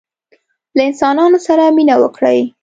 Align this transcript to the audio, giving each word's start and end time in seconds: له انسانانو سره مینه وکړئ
له 0.75 0.81
انسانانو 0.89 1.39
سره 1.47 1.63
مینه 1.77 1.95
وکړئ 2.01 2.39